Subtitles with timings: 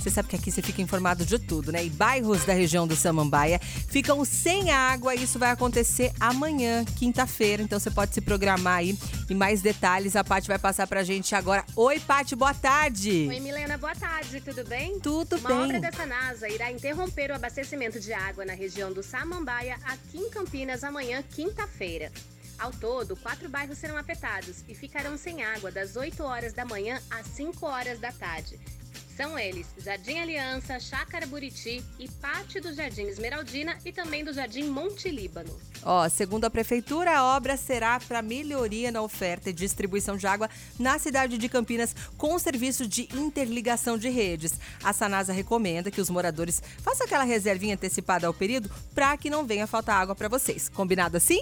[0.00, 1.84] Você sabe que aqui você fica informado de tudo, né?
[1.84, 5.14] E bairros da região do Samambaia ficam sem água.
[5.14, 7.62] Isso vai acontecer amanhã, quinta-feira.
[7.62, 8.98] Então você pode se programar aí.
[9.28, 11.64] E mais detalhes a Paty vai passar pra gente agora.
[11.76, 13.26] Oi, Paty, boa tarde.
[13.28, 14.40] Oi, Milena, boa tarde.
[14.40, 14.98] Tudo bem?
[15.00, 15.58] Tudo Uma bem.
[15.58, 20.30] obra da Sanasa irá interromper o abastecimento de água na região do Samambaia, aqui em
[20.30, 22.10] Campinas, amanhã, quinta-feira.
[22.58, 27.00] Ao todo, quatro bairros serão afetados e ficarão sem água das 8 horas da manhã
[27.10, 28.58] às 5 horas da tarde.
[29.20, 34.70] São eles Jardim Aliança, Chácara Buriti e parte do Jardim Esmeraldina e também do Jardim
[34.70, 35.54] Monte Líbano.
[35.82, 40.48] Ó, segundo a prefeitura, a obra será para melhoria na oferta e distribuição de água
[40.78, 44.54] na cidade de Campinas com serviço de interligação de redes.
[44.82, 49.44] A Sanasa recomenda que os moradores façam aquela reservinha antecipada ao período para que não
[49.44, 50.70] venha faltar água para vocês.
[50.70, 51.40] Combinado assim?